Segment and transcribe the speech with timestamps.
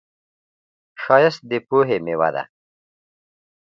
[1.01, 2.43] ښایست د پوهې میوه ده